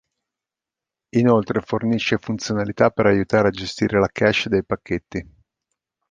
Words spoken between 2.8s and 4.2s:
per aiutare a gestire la